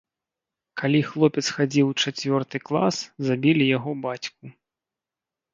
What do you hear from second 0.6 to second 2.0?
Калі хлопец хадзіў у